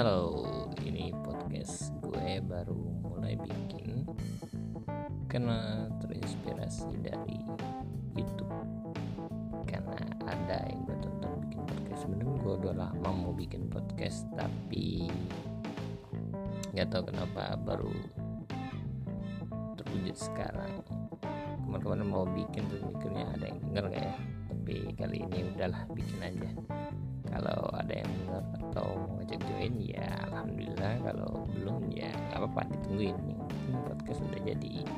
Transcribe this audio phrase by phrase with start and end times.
[0.00, 0.32] Halo,
[0.88, 4.08] ini podcast gue baru mulai bikin
[5.28, 7.36] karena terinspirasi dari
[8.16, 8.48] YouTube.
[9.68, 12.00] Karena ada yang gue tonton bikin podcast.
[12.00, 15.12] sebenernya gue udah lama mau bikin podcast tapi
[16.72, 17.92] nggak tahu kenapa baru
[19.76, 20.80] terwujud sekarang.
[21.68, 24.16] Kemarin-kemarin mau bikin terus mikirnya ada yang denger nggak ya?
[24.48, 26.50] Tapi kali ini udahlah bikin aja.
[27.28, 27.69] Kalau
[29.60, 33.16] join ya alhamdulillah kalau belum ya nggak apa-apa ditungguin.
[33.84, 34.88] Podcast udah jadi